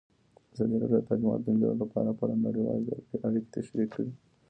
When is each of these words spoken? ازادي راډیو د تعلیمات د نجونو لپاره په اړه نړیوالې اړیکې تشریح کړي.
ازادي 0.53 0.75
راډیو 0.81 0.99
د 1.01 1.07
تعلیمات 1.09 1.39
د 1.43 1.47
نجونو 1.53 1.79
لپاره 1.81 2.09
په 2.17 2.21
اړه 2.25 2.43
نړیوالې 2.47 2.89
اړیکې 3.27 3.51
تشریح 3.55 3.87
کړي. 3.93 4.09